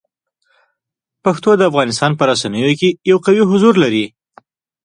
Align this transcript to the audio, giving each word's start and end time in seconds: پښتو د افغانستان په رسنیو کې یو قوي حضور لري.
پښتو 1.23 1.49
د 1.57 1.61
افغانستان 1.71 2.11
په 2.19 2.23
رسنیو 2.31 2.71
کې 2.79 2.89
یو 3.09 3.17
قوي 3.25 3.43
حضور 3.51 3.73
لري. 3.83 4.05